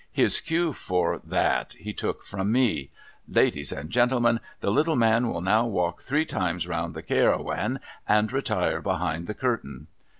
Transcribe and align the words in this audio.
His 0.11 0.39
cue 0.41 0.73
for 0.73 1.19
that, 1.19 1.73
he 1.73 1.93
took 1.93 2.23
from 2.23 2.51
me;' 2.51 2.89
Ladies 3.27 3.71
and 3.71 3.91
gentlemen, 3.91 4.39
the 4.59 4.71
little 4.71 4.95
man 4.95 5.27
will 5.29 5.41
now 5.41 5.67
walk 5.67 6.01
three 6.01 6.25
times 6.25 6.65
round 6.65 6.95
the 6.95 7.03
Cairawan, 7.03 7.79
and 8.09 8.33
retire 8.33 8.81
behind 8.81 9.27
the 9.27 9.35
curtain.' 9.35 9.85